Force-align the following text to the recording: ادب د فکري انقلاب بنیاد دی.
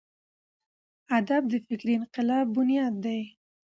ادب 1.19 1.41
د 1.51 1.53
فکري 1.65 1.93
انقلاب 1.99 2.45
بنیاد 2.55 2.93
دی. 3.05 3.21